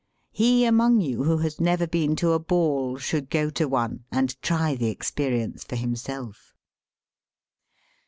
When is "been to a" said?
1.85-2.39